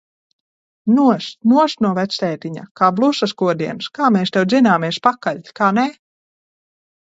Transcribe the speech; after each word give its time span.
Nost! 0.93 1.37
Nost 1.51 1.83
no 1.87 1.91
vectētiņa! 1.97 2.63
Kā 2.81 2.89
blusas 3.01 3.37
kodiens. 3.43 3.91
Kā 4.01 4.09
mēs 4.17 4.35
tev 4.39 4.49
dzināmies 4.55 5.01
pakaļ! 5.11 5.45
Kā 5.63 5.71
nē? 5.83 5.87